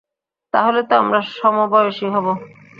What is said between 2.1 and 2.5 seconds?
হবো!